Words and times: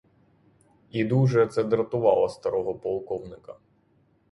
І 0.91 1.03
дуже 1.03 1.47
це 1.47 1.63
дратувало 1.63 2.29
старого 2.29 2.75
полковника. 2.75 3.55